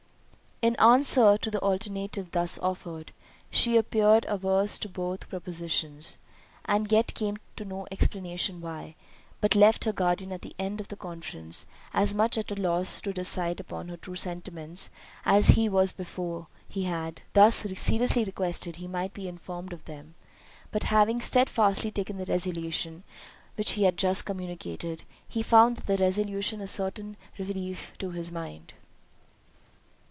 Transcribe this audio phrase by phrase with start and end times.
[0.63, 3.13] In answer to the alternative thus offered,
[3.49, 6.17] she appeared averse to both propositions;
[6.65, 8.93] and yet came to no explanation why;
[9.39, 13.01] but left her guardian at the end of the conference as much at a loss
[13.01, 14.91] to decide upon her true sentiments,
[15.25, 20.13] as he was before he had thus seriously requested he might be informed of them;
[20.69, 23.01] but having stedfastly taken the resolution
[23.55, 28.73] which he had just communicated, he found that resolution a certain relief to his mind.